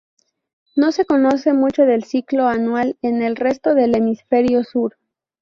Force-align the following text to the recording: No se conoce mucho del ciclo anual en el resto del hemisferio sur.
No 0.75 0.91
se 0.91 1.05
conoce 1.05 1.53
mucho 1.53 1.83
del 1.85 2.05
ciclo 2.05 2.47
anual 2.47 2.97
en 3.03 3.21
el 3.21 3.35
resto 3.35 3.75
del 3.75 3.93
hemisferio 3.95 4.63
sur. 4.63 4.97